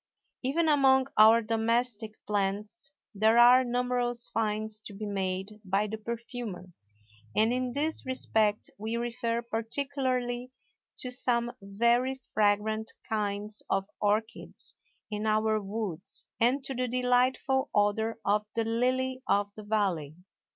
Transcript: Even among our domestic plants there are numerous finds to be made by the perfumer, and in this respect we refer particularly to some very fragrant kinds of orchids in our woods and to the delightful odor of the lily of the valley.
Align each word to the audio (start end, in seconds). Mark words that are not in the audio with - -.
Even 0.41 0.67
among 0.67 1.05
our 1.15 1.43
domestic 1.43 2.13
plants 2.25 2.91
there 3.13 3.37
are 3.37 3.63
numerous 3.63 4.27
finds 4.29 4.79
to 4.81 4.93
be 4.93 5.05
made 5.05 5.61
by 5.63 5.85
the 5.85 5.99
perfumer, 5.99 6.69
and 7.35 7.53
in 7.53 7.71
this 7.73 8.03
respect 8.03 8.71
we 8.79 8.97
refer 8.97 9.43
particularly 9.43 10.51
to 10.97 11.11
some 11.11 11.51
very 11.61 12.19
fragrant 12.33 12.91
kinds 13.07 13.61
of 13.69 13.87
orchids 14.01 14.73
in 15.11 15.27
our 15.27 15.61
woods 15.61 16.25
and 16.39 16.63
to 16.63 16.73
the 16.73 16.87
delightful 16.87 17.69
odor 17.75 18.17
of 18.25 18.47
the 18.55 18.63
lily 18.63 19.21
of 19.27 19.51
the 19.55 19.63
valley. 19.63 20.15